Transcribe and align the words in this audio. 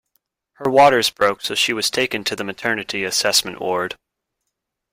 Her 0.53 0.67
waters 0.67 1.11
broke 1.11 1.41
so 1.43 1.53
she 1.53 1.73
was 1.73 1.91
taken 1.91 2.23
to 2.23 2.35
the 2.35 2.43
maternity 2.43 3.03
assessment 3.03 3.61
ward. 3.61 3.95